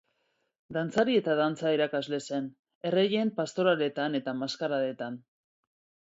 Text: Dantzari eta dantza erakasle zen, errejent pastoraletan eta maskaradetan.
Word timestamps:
Dantzari 0.75 1.17
eta 1.17 1.33
dantza 1.39 1.73
erakasle 1.75 2.19
zen, 2.27 2.47
errejent 2.91 3.33
pastoraletan 3.41 4.21
eta 4.21 4.33
maskaradetan. 4.39 5.21